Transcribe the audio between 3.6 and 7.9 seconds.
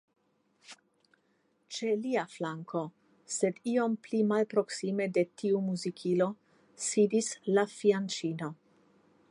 iom pli malproksime de tiu muzikilo, sidis la